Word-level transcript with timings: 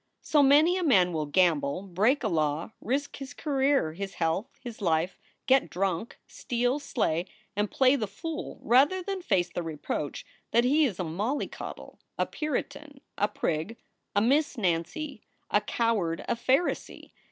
So 0.23 0.41
many 0.41 0.77
a 0.77 0.83
man 0.83 1.13
will 1.13 1.27
gamble, 1.27 1.83
break 1.83 2.23
a 2.23 2.27
law, 2.27 2.71
risk 2.81 3.17
his 3.17 3.35
career, 3.35 3.93
his 3.93 4.15
health, 4.15 4.47
his 4.59 4.81
life, 4.81 5.19
get 5.45 5.69
drunk, 5.69 6.17
steal, 6.25 6.79
slay, 6.79 7.27
and 7.55 7.69
play 7.69 7.95
the 7.95 8.07
fool 8.07 8.59
rather 8.63 9.03
than 9.03 9.21
face 9.21 9.49
the 9.53 9.61
reproach 9.61 10.25
that 10.49 10.63
he 10.63 10.85
is 10.85 10.97
a 10.99 11.03
mollycoddle, 11.03 11.99
a 12.17 12.25
Puritan, 12.25 13.01
a 13.15 13.27
prig, 13.27 13.77
a 14.15 14.21
Miss 14.21 14.57
Nancy, 14.57 15.21
a 15.51 15.61
coward, 15.61 16.25
a 16.27 16.35
Pharisee. 16.35 17.11